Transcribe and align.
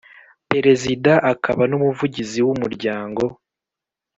Perezida 0.49 1.11
akaba 1.33 1.63
n 1.67 1.73
umuvugizi 1.77 2.39
w 2.45 2.49
umuryango 2.55 3.23